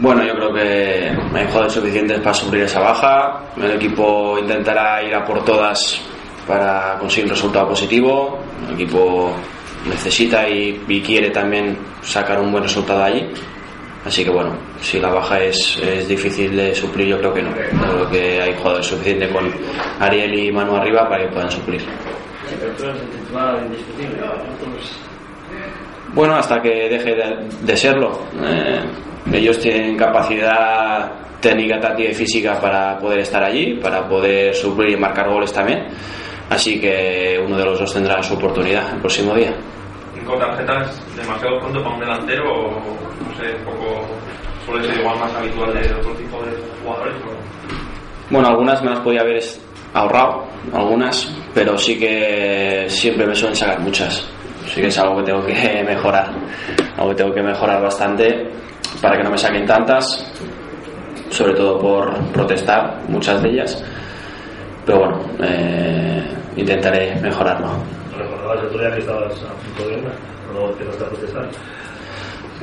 Bueno, 0.00 0.24
yo 0.24 0.34
creo 0.34 0.54
que 0.54 1.10
hay 1.34 1.46
jugadores 1.46 1.72
suficientes 1.74 2.18
para 2.20 2.32
suplir 2.34 2.62
esa 2.62 2.80
baja. 2.80 3.42
El 3.56 3.72
equipo 3.72 4.38
intentará 4.38 5.02
ir 5.02 5.14
a 5.14 5.24
por 5.26 5.44
todas 5.44 6.00
para 6.46 6.96
conseguir 6.98 7.26
un 7.26 7.30
resultado 7.36 7.68
positivo. 7.68 8.38
El 8.66 8.74
equipo 8.74 9.34
necesita 9.86 10.48
y, 10.48 10.82
y 10.88 11.02
quiere 11.02 11.28
también 11.30 11.76
sacar 12.02 12.40
un 12.40 12.50
buen 12.50 12.62
resultado 12.64 13.04
allí. 13.04 13.30
Así 14.06 14.24
que 14.24 14.30
bueno, 14.30 14.54
si 14.80 14.98
la 14.98 15.10
baja 15.10 15.38
es, 15.40 15.76
es 15.82 16.08
difícil 16.08 16.56
de 16.56 16.74
suplir, 16.74 17.08
yo 17.08 17.18
creo 17.18 17.34
que 17.34 17.42
no. 17.42 17.50
Yo 17.50 17.92
creo 17.92 18.10
que 18.10 18.40
hay 18.40 18.54
jugadores 18.56 18.86
suficientes 18.86 19.28
con 19.30 19.52
Ariel 20.00 20.34
y 20.34 20.50
Manu 20.50 20.76
arriba 20.76 21.06
para 21.06 21.24
que 21.26 21.32
puedan 21.34 21.50
suplir. 21.50 21.80
Sí, 21.82 22.56
pero 22.58 22.72
tú 22.72 22.84
eres 22.84 23.02
el 23.02 23.08
titular 23.10 23.62
indiscutible. 23.66 24.14
Entonces, 24.16 24.96
Bueno, 26.14 26.36
hasta 26.36 26.62
que 26.62 26.88
deje 26.88 27.14
de, 27.14 27.36
de 27.60 27.76
serlo. 27.76 28.18
Eh, 28.42 28.80
ellos 29.32 29.58
tienen 29.58 29.96
capacidad 29.96 31.12
técnica, 31.40 31.80
táctica 31.80 32.10
y 32.10 32.14
física 32.14 32.60
para 32.60 32.98
poder 32.98 33.20
estar 33.20 33.42
allí, 33.42 33.74
para 33.76 34.06
poder 34.08 34.54
suplir 34.54 34.90
y 34.90 34.96
marcar 34.96 35.28
goles 35.28 35.52
también. 35.52 35.86
Así 36.50 36.80
que 36.80 37.40
uno 37.44 37.56
de 37.56 37.64
los 37.64 37.78
dos 37.78 37.92
tendrá 37.92 38.22
su 38.22 38.34
oportunidad 38.34 38.92
el 38.92 39.00
próximo 39.00 39.34
día. 39.34 39.54
Cinco 40.14 40.36
tarjetas 40.36 41.16
demasiado 41.16 41.60
pronto 41.60 41.82
para 41.82 41.94
un 41.94 42.00
delantero 42.00 42.52
o 42.52 42.70
no 42.70 43.36
sé, 43.38 43.54
un 43.54 43.64
poco 43.64 44.06
suele 44.66 44.86
ser 44.88 45.00
igual 45.00 45.18
más 45.18 45.34
habitual 45.34 45.72
de 45.72 45.94
otro 45.94 46.12
tipo 46.14 46.42
de 46.42 46.50
jugadores. 46.82 47.14
¿no? 47.24 47.30
Bueno, 48.30 48.48
algunas 48.48 48.82
me 48.82 48.90
las 48.90 49.00
podía 49.00 49.20
haber 49.20 49.42
ahorrado, 49.94 50.44
algunas, 50.72 51.32
pero 51.54 51.78
sí 51.78 51.98
que 51.98 52.86
siempre 52.88 53.26
me 53.26 53.34
suelen 53.34 53.56
sacar 53.56 53.80
muchas. 53.80 54.28
Sí 54.66 54.80
que 54.80 54.88
es 54.88 54.98
algo 54.98 55.18
que 55.18 55.22
tengo 55.24 55.44
que 55.46 55.82
mejorar, 55.86 56.30
algo 56.96 57.10
que 57.10 57.16
tengo 57.16 57.32
que 57.32 57.42
mejorar 57.42 57.82
bastante 57.82 58.50
para 59.00 59.16
que 59.16 59.24
no 59.24 59.30
me 59.30 59.38
saquen 59.38 59.66
tantas, 59.66 60.24
sobre 61.30 61.54
todo 61.54 61.78
por 61.78 62.32
protestar 62.32 63.00
muchas 63.08 63.42
de 63.42 63.50
ellas. 63.50 63.84
Pero 64.84 64.98
bueno, 65.00 65.20
eh, 65.42 66.22
intentaré 66.56 67.20
mejorarlo. 67.20 67.68
Recordabas 68.16 68.60
el 68.60 68.66
otro 68.66 68.80
día 68.80 68.90
que 68.92 69.00
estabas 69.00 69.32
a 69.42 69.54
punto 69.54 69.88
de 69.88 69.96
una, 69.96 70.10
no 70.54 70.72
protestar. 70.72 71.48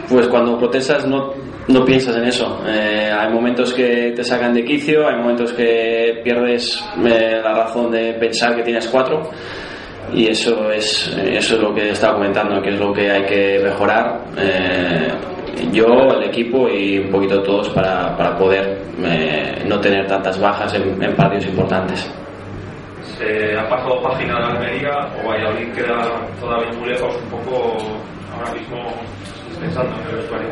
Pues 0.09 0.28
cuando 0.28 0.58
protestas 0.58 1.08
no, 1.08 1.34
no 1.67 1.84
piensas 1.84 2.16
en 2.17 2.25
eso. 2.25 2.62
Eh, 2.67 3.12
hay 3.12 3.34
momentos 3.34 3.73
que 3.73 4.14
te 4.16 4.23
sacan 4.23 4.53
de 4.53 4.64
quicio, 4.64 5.08
hay 5.08 5.17
momentos 5.17 5.53
que 5.53 6.22
pierdes 6.23 6.84
eh, 7.06 7.41
la 7.44 7.53
razón 7.53 7.91
de 7.91 8.14
pensar 8.14 8.56
que 8.56 8.64
tienes 8.64 8.88
cuatro 8.88 9.30
y 10.14 10.28
eso 10.28 10.72
es, 10.72 11.14
eso 11.17 11.56
es 11.56 11.62
lo 11.62 11.73
que 11.73 11.89
estaba 11.89 12.16
comentando, 12.16 12.62
que 12.62 12.69
es 12.69 12.80
lo 12.80 12.94
que 12.94 13.12
hay 13.12 13.25
que 13.25 13.59
mejorar. 13.64 14.22
Eh, 14.38 15.08
yo, 15.72 15.86
el 16.16 16.23
equipo 16.23 16.67
y 16.69 17.00
un 17.00 17.11
poquito 17.11 17.41
todos 17.44 17.69
para, 17.69 18.16
para 18.17 18.38
poder 18.38 18.81
eh, 19.03 19.63
no 19.67 19.80
tener 19.80 20.08
tantas 20.08 20.39
bajas 20.39 20.73
en, 20.73 21.02
en 21.02 21.16
partidos 21.16 21.47
importantes. 21.47 22.11
Se 23.17 23.58
ha 23.58 23.67
pasado 23.67 24.02
página 24.02 24.38
de 24.38 24.45
Almería 24.45 24.91
o 25.23 25.28
Valladolid 25.28 25.72
queda 25.73 26.02
todavía 26.39 26.72
muy 26.80 26.89
lejos 26.89 27.16
un 27.23 27.30
poco 27.30 27.78
ahora 28.35 28.53
mismo 28.53 28.78
pensando 29.59 29.95
en 30.02 30.09
el 30.09 30.16
vestuario. 30.17 30.47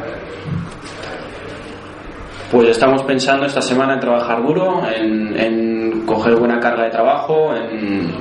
Pues 2.51 2.69
estamos 2.69 3.03
pensando 3.03 3.45
esta 3.45 3.61
semana 3.61 3.95
en 3.95 3.99
trabajar 3.99 4.41
duro, 4.41 4.81
en, 4.87 5.37
en 5.37 6.05
coger 6.05 6.35
buena 6.35 6.59
carga 6.59 6.83
de 6.85 6.91
trabajo, 6.91 7.53
en, 7.55 8.11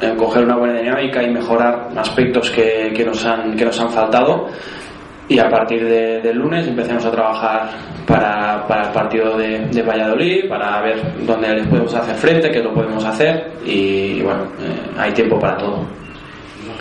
en 0.00 0.16
coger 0.16 0.44
una 0.44 0.56
buena 0.56 0.80
dinámica 0.80 1.22
y 1.22 1.30
mejorar 1.30 1.88
aspectos 1.96 2.50
que, 2.50 2.92
que 2.94 3.04
nos, 3.04 3.24
han, 3.24 3.56
que 3.56 3.64
nos 3.64 3.80
han 3.80 3.90
faltado. 3.90 4.48
Y 5.32 5.38
a 5.38 5.48
partir 5.48 5.82
de- 5.82 6.20
del 6.20 6.36
lunes 6.36 6.66
empecemos 6.68 7.06
a 7.06 7.10
trabajar 7.10 7.70
para, 8.06 8.66
para 8.68 8.82
el 8.88 8.92
partido 8.92 9.38
de, 9.38 9.60
de 9.60 9.82
Valladolid, 9.82 10.46
para 10.46 10.82
ver 10.82 11.00
dónde 11.26 11.54
les 11.54 11.66
podemos 11.68 11.94
hacer 11.94 12.14
frente, 12.16 12.50
qué 12.50 12.62
lo 12.62 12.74
podemos 12.74 13.02
hacer. 13.02 13.50
Y 13.64 14.20
bueno, 14.20 14.42
eh, 14.60 14.90
hay 14.98 15.10
tiempo 15.12 15.38
para 15.38 15.56
todo. 15.56 15.86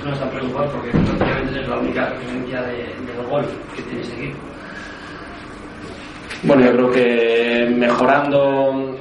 no 0.06 0.12
están 0.14 0.30
preocupados 0.32 0.70
porque 0.72 0.90
prácticamente 0.92 1.62
es 1.62 1.68
la 1.70 1.78
única 1.78 2.10
referencia 2.10 2.62
de, 2.64 2.74
del 2.76 3.26
gol 3.30 3.46
que 3.74 3.82
tiene 3.84 4.02
equipo. 4.02 4.38
Bueno, 6.44 6.66
yo 6.66 6.72
creo 6.74 6.92
que 6.92 7.74
mejorando 7.78 8.98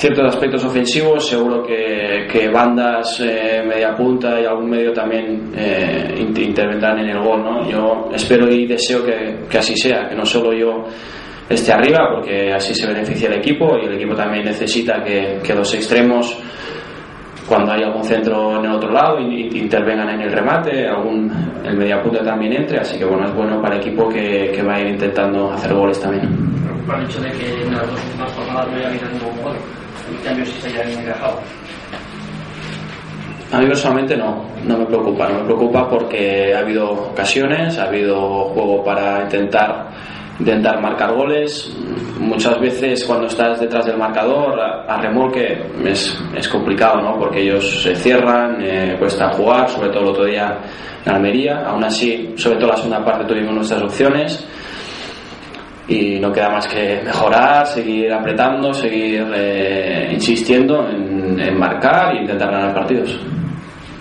ciertos 0.00 0.34
aspectos 0.34 0.64
ofensivos, 0.64 1.28
seguro 1.28 1.62
que, 1.62 2.26
bandas, 2.48 3.20
eh, 3.20 3.62
media 3.66 3.94
punta 3.94 4.40
y 4.40 4.46
algún 4.46 4.70
medio 4.70 4.92
también 4.94 5.52
eh, 5.54 6.14
in- 6.18 6.34
intervendrán 6.42 6.98
en 7.00 7.10
el 7.10 7.18
gol. 7.22 7.42
¿no? 7.42 7.68
Yo 7.68 8.08
espero 8.14 8.48
y 8.48 8.66
deseo 8.66 9.04
que, 9.04 9.40
que 9.50 9.58
así 9.58 9.76
sea, 9.76 10.08
que 10.08 10.14
no 10.16 10.24
solo 10.24 10.52
yo 10.54 10.84
esté 11.48 11.72
arriba, 11.72 11.98
porque 12.14 12.50
así 12.52 12.74
se 12.74 12.86
beneficia 12.86 13.28
el 13.28 13.34
equipo 13.38 13.76
y 13.76 13.86
el 13.86 13.94
equipo 13.96 14.14
también 14.14 14.44
necesita 14.46 15.02
que, 15.04 15.38
que 15.44 15.54
los 15.54 15.74
extremos 15.74 16.34
cuando 17.46 17.72
hay 17.72 17.82
algún 17.82 18.04
centro 18.04 18.58
en 18.58 18.64
el 18.64 18.72
otro 18.72 18.90
lado 18.92 19.18
in- 19.20 19.32
in- 19.32 19.56
intervengan 19.56 20.08
en 20.10 20.20
el 20.22 20.32
remate, 20.32 20.86
algún 20.86 21.30
el 21.64 21.76
mediapunta 21.76 22.22
también 22.24 22.54
entre, 22.54 22.78
así 22.78 22.96
que 22.98 23.04
bueno, 23.04 23.26
es 23.26 23.34
bueno 23.34 23.60
para 23.60 23.74
el 23.74 23.80
equipo 23.82 24.08
que, 24.08 24.50
que 24.54 24.62
va 24.62 24.76
a 24.76 24.80
ir 24.80 24.86
intentando 24.88 25.52
hacer 25.52 25.74
goles 25.74 26.00
también. 26.00 26.24
El 26.96 27.04
hecho 27.04 27.20
de 27.20 27.30
que 27.32 27.62
en 27.62 27.72
las 27.74 27.86
últimas 27.88 28.32
jornadas 28.32 28.66
no 28.68 28.76
haya 28.78 28.88
habido 28.88 29.06
ningún 29.10 29.42
gol. 29.42 29.56
En 30.10 30.24
cambio, 30.24 30.44
sí 30.46 30.52
se 30.60 30.68
hayan 30.68 31.02
encajado. 31.02 31.38
A 33.52 33.58
mí 33.58 33.66
personalmente 33.66 34.16
no, 34.16 34.44
no 34.64 34.78
me 34.78 34.86
preocupa, 34.86 35.28
no 35.28 35.40
me 35.40 35.44
preocupa 35.44 35.88
porque 35.88 36.54
ha 36.54 36.60
habido 36.60 36.90
ocasiones, 36.90 37.78
ha 37.78 37.84
habido 37.84 38.44
juego 38.50 38.84
para 38.84 39.22
intentar 39.22 39.88
intentar 40.38 40.80
marcar 40.80 41.12
goles. 41.12 41.76
Muchas 42.18 42.58
veces 42.60 43.04
cuando 43.04 43.26
estás 43.26 43.60
detrás 43.60 43.86
del 43.86 43.98
marcador 43.98 44.58
a 44.60 44.96
remolque 45.00 45.62
es, 45.84 46.18
es 46.34 46.48
complicado, 46.48 47.00
¿no? 47.02 47.18
Porque 47.18 47.42
ellos 47.42 47.82
se 47.82 47.94
cierran, 47.94 48.58
eh, 48.62 48.96
cuesta 48.98 49.30
jugar, 49.32 49.68
sobre 49.68 49.90
todo 49.90 50.02
el 50.02 50.08
otro 50.08 50.24
día 50.24 50.58
en 51.04 51.12
Almería. 51.12 51.64
Aún 51.66 51.84
así, 51.84 52.34
sobre 52.36 52.56
todo 52.56 52.68
la 52.68 52.76
segunda 52.76 53.04
parte 53.04 53.24
tuvimos 53.26 53.54
nuestras 53.54 53.82
opciones 53.82 54.46
y 55.88 56.18
no 56.20 56.32
queda 56.32 56.50
más 56.50 56.66
que 56.68 57.00
mejorar, 57.04 57.66
seguir 57.66 58.12
apretando, 58.12 58.72
seguir 58.72 59.26
eh, 59.34 60.10
insistiendo 60.12 60.88
en, 60.88 61.40
en 61.40 61.58
marcar 61.58 62.14
e 62.14 62.20
intentar 62.22 62.50
ganar 62.50 62.74
partidos. 62.74 63.18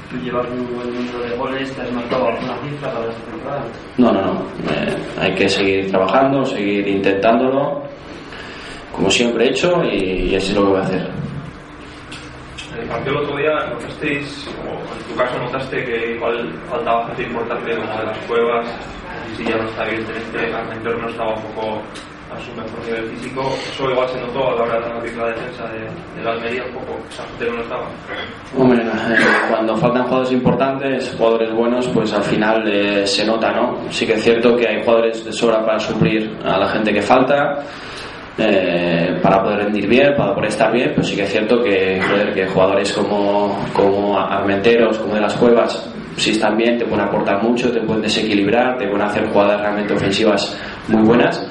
Tú 0.09 0.17
llevas 0.17 0.47
un 0.49 0.75
buen 0.75 0.93
número 0.93 1.19
de 1.19 1.35
goles, 1.37 1.71
te 1.75 1.81
has 1.81 1.91
marcado 1.91 2.29
alguna 2.29 2.57
cifra 2.67 2.91
para 2.91 3.09
esta 3.09 3.31
temporada. 3.31 3.63
No, 3.97 4.11
no, 4.11 4.21
no. 4.21 4.41
Eh, 4.71 4.97
hay 5.19 5.35
que 5.35 5.47
seguir 5.47 5.89
trabajando, 5.91 6.43
seguir 6.45 6.87
intentándolo, 6.87 7.83
como 8.91 9.09
siempre 9.09 9.45
he 9.45 9.49
hecho, 9.49 9.83
y, 9.83 10.31
y 10.31 10.35
así 10.35 10.51
es 10.51 10.55
lo 10.55 10.63
que 10.63 10.69
voy 10.69 10.79
a 10.79 10.83
hacer. 10.83 11.09
En 12.73 12.83
el 12.83 12.87
partido 12.89 13.19
el 13.19 13.23
otro 13.23 13.37
día 13.37 13.51
notasteis, 13.71 14.47
o 14.47 14.69
en 14.71 15.03
tu 15.09 15.15
caso 15.15 15.37
notaste 15.43 15.83
que 15.83 16.13
igual 16.15 16.53
faltaba 16.69 17.05
gente 17.07 17.23
importante 17.23 17.75
como 17.75 17.99
de 17.99 18.05
las 18.05 18.17
cuevas, 18.19 18.67
si 19.35 19.43
ya 19.43 19.57
no 19.57 19.67
está 19.69 19.87
evidentemente, 19.87 20.53
Armentor 20.53 20.97
no 21.01 21.09
estaba 21.09 21.33
un 21.35 21.41
poco 21.41 21.81
a 22.31 22.39
su 22.39 22.51
mejor 22.53 22.85
nivel 22.85 23.05
físico, 23.17 23.41
eso 23.73 23.89
igual 23.89 24.07
se 24.09 24.21
notó 24.21 24.49
a 24.49 24.55
la 24.55 24.61
hora 24.61 24.79
de 24.79 24.91
abrir 24.91 25.17
la 25.17 25.27
defensa 25.27 25.63
de, 25.69 25.79
de 26.15 26.23
la 26.23 26.31
Almería 26.31 26.63
un 26.65 26.73
poco, 26.73 26.99
que 27.39 27.45
no 27.45 27.61
estaba. 27.61 27.87
Hombre, 28.55 28.83
eh, 28.83 29.17
cuando 29.49 29.75
faltan 29.77 30.03
jugadores 30.03 30.31
importantes, 30.31 31.15
jugadores 31.17 31.51
buenos, 31.53 31.87
pues 31.87 32.13
al 32.13 32.23
final 32.23 32.67
eh, 32.67 33.07
se 33.07 33.25
nota, 33.25 33.51
¿no? 33.51 33.77
Sí 33.89 34.05
que 34.05 34.13
es 34.13 34.23
cierto 34.23 34.55
que 34.55 34.67
hay 34.67 34.83
jugadores 34.83 35.25
de 35.25 35.33
sobra 35.33 35.65
para 35.65 35.79
suplir 35.79 36.37
a 36.45 36.57
la 36.59 36.67
gente 36.67 36.93
que 36.93 37.01
falta, 37.01 37.63
eh, 38.37 39.19
para 39.23 39.41
poder 39.41 39.63
rendir 39.63 39.87
bien, 39.87 40.15
para 40.15 40.33
poder 40.33 40.49
estar 40.49 40.71
bien, 40.71 40.91
pero 40.91 41.03
sí 41.03 41.15
que 41.15 41.23
es 41.23 41.31
cierto 41.31 41.63
que, 41.63 41.99
joder, 41.99 42.33
que 42.33 42.45
jugadores 42.45 42.93
como, 42.93 43.57
como 43.73 44.19
Armenteros, 44.19 44.99
como 44.99 45.15
de 45.15 45.21
las 45.21 45.33
Cuevas, 45.33 45.91
si 46.19 46.31
están 46.31 46.57
bien, 46.57 46.77
te 46.77 46.85
pueden 46.85 47.05
aportar 47.05 47.41
mucho, 47.41 47.71
te 47.71 47.81
pueden 47.81 48.01
desequilibrar, 48.01 48.77
te 48.77 48.87
pueden 48.87 49.05
hacer 49.07 49.27
jugadas 49.27 49.61
realmente 49.61 49.93
ofensivas 49.93 50.57
muy 50.87 51.01
buenas. 51.03 51.47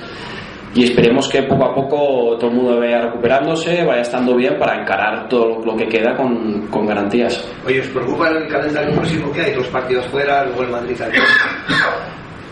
Y 0.75 0.85
esperemos 0.85 1.29
que 1.29 1.43
poco 1.43 1.65
a 1.65 1.75
poco 1.75 2.37
todo 2.39 2.51
el 2.51 2.57
mundo 2.57 2.79
vaya 2.79 3.01
recuperándose, 3.01 3.85
vaya 3.85 4.03
estando 4.03 4.37
bien 4.37 4.59
para 4.59 4.81
encarar 4.81 5.29
todo 5.29 5.65
lo 5.65 5.75
que 5.77 5.89
queda 5.89 6.15
con, 6.15 6.67
con 6.69 6.87
garantías. 6.87 7.45
Oye, 7.67 7.81
¿os 7.81 7.89
preocupa 7.89 8.29
el 8.29 8.47
calendario 8.49 8.95
próximo 8.95 9.33
que 9.33 9.41
hay? 9.41 9.55
Dos 9.55 9.67
partidos 9.69 10.07
fuera, 10.07 10.45
luego 10.45 10.63
el 10.63 10.71
Madrid 10.71 11.01
aquí. 11.01 11.19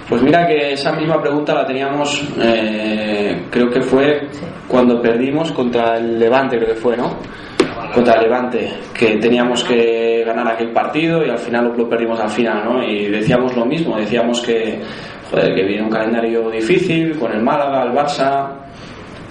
Pues 0.08 0.22
mira 0.22 0.46
que 0.46 0.72
esa 0.72 0.92
misma 0.92 1.20
pregunta 1.20 1.52
la 1.52 1.66
teníamos, 1.66 2.22
eh, 2.40 3.44
creo 3.50 3.69
que 3.70 3.82
fue 3.82 4.28
cuando 4.69 5.00
perdimos 5.02 5.52
contra 5.52 5.96
el 5.98 6.19
Levante, 6.19 6.56
creo 6.56 6.74
que 6.74 6.80
fue, 6.80 6.96
¿no? 6.96 7.19
Contra 7.96 8.20
Levante, 8.20 8.69
que 8.93 9.16
teníamos 9.16 9.64
que 9.64 10.22
ganar 10.22 10.48
aquel 10.48 10.70
partido 10.70 11.25
y 11.25 11.31
al 11.31 11.38
final 11.38 11.72
lo, 11.75 11.88
perdimos 11.88 12.20
al 12.20 12.28
final, 12.28 12.62
¿no? 12.62 12.82
Y 12.82 13.06
decíamos 13.06 13.56
lo 13.56 13.64
mismo, 13.64 13.96
decíamos 13.96 14.43
que, 14.43 14.82
joder, 15.31 15.54
que 15.54 15.64
viene 15.64 15.82
un 15.82 15.88
calendario 15.88 16.50
difícil 16.50 17.19
con 17.19 17.32
el 17.32 17.43
Málaga, 17.43 17.84
el 17.84 17.93
Barça, 17.93 18.50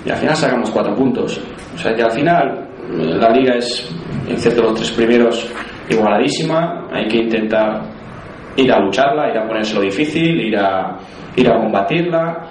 y 0.03 0.09
al 0.09 0.17
final 0.17 0.35
sacamos 0.35 0.71
cuatro 0.71 0.95
puntos. 0.95 1.39
O 1.75 1.77
sea 1.77 1.93
que 1.93 2.01
al 2.01 2.11
final 2.11 2.67
la 2.89 3.29
liga 3.29 3.53
es, 3.53 3.87
excepto 4.27 4.63
los 4.63 4.73
tres 4.73 4.89
primeros, 4.93 5.47
igualadísima, 5.87 6.87
hay 6.91 7.07
que 7.07 7.17
intentar 7.17 7.83
ir 8.55 8.71
a 8.71 8.79
lucharla, 8.79 9.29
ir 9.29 9.37
a 9.37 9.47
ponérselo 9.47 9.81
difícil, 9.81 10.41
ir 10.41 10.57
a, 10.57 10.97
ir 11.35 11.47
a 11.47 11.55
combatirla 11.55 12.49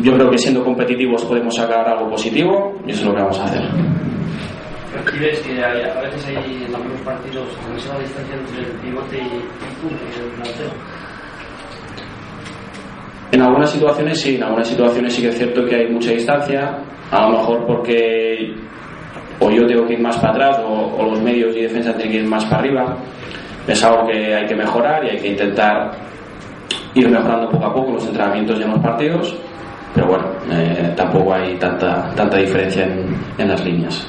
yo 0.00 0.14
creo 0.14 0.30
que 0.30 0.38
siendo 0.38 0.64
competitivos 0.64 1.24
podemos 1.24 1.54
sacar 1.54 1.88
algo 1.88 2.10
positivo 2.10 2.74
y 2.86 2.90
eso 2.90 3.02
es 3.02 3.06
lo 3.06 3.14
que 3.14 3.20
vamos 3.20 3.38
a 3.38 3.44
hacer. 3.44 3.91
Ves 5.22 5.38
que 5.40 5.52
hay- 5.64 5.82
a 5.84 6.00
veces 6.00 6.26
hay 6.26 6.64
en 6.68 6.74
algunos 6.74 7.00
partidos 7.02 7.46
demasiada 7.64 8.00
distancia 8.00 8.34
entre 8.34 8.58
el 8.58 8.72
pivote 8.80 9.16
y, 9.18 9.20
que 9.20 10.10
es 10.10 10.18
el 10.18 10.30
delantero. 10.32 10.70
En 13.30 13.40
algunas 13.42 13.70
situaciones 13.70 14.20
sí, 14.20 14.34
en 14.34 14.42
algunas 14.42 14.66
situaciones 14.66 15.12
sí 15.14 15.22
que 15.22 15.28
es 15.28 15.36
cierto 15.38 15.64
que 15.64 15.76
hay 15.76 15.86
mucha 15.92 16.10
distancia, 16.10 16.76
a 17.12 17.22
lo 17.28 17.38
mejor 17.38 17.66
porque 17.66 18.52
o 19.38 19.48
yo 19.50 19.64
tengo 19.66 19.86
que 19.86 19.92
ir 19.94 20.00
más 20.00 20.16
para 20.18 20.32
atrás 20.32 20.58
o, 20.66 20.96
o 20.98 21.04
los 21.10 21.20
medios 21.22 21.54
y 21.56 21.62
defensa 21.62 21.92
tienen 21.94 22.12
que 22.12 22.18
ir 22.24 22.28
más 22.28 22.44
para 22.46 22.58
arriba. 22.58 22.96
Es 23.68 23.82
algo 23.84 24.08
que 24.08 24.34
hay 24.34 24.46
que 24.46 24.56
mejorar 24.56 25.04
y 25.04 25.10
hay 25.10 25.18
que 25.18 25.28
intentar 25.28 25.92
ir 26.94 27.08
mejorando 27.08 27.48
poco 27.48 27.64
a 27.64 27.72
poco 27.72 27.92
los 27.92 28.06
entrenamientos 28.06 28.58
y 28.58 28.62
en 28.64 28.70
los 28.70 28.80
partidos, 28.80 29.36
pero 29.94 30.08
bueno, 30.08 30.24
eh, 30.50 30.92
tampoco 30.96 31.32
hay 31.32 31.56
tanta, 31.58 32.12
tanta 32.16 32.38
diferencia 32.38 32.84
en, 32.84 33.16
en 33.38 33.48
las 33.48 33.64
líneas. 33.64 34.04